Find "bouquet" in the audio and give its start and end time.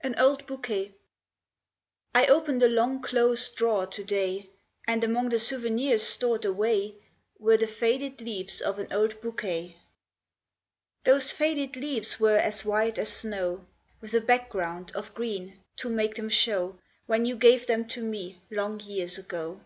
0.48-0.98, 9.20-9.76